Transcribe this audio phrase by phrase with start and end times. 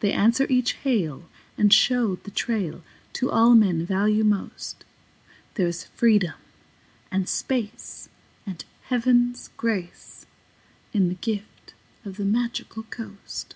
[0.00, 4.84] They answer each hail and show the trail To all men value most.
[5.54, 6.34] There is freedom
[7.10, 8.10] and space
[8.44, 10.26] and Heaven's grace
[10.92, 11.72] In the gift
[12.04, 13.54] of the Magical Coast.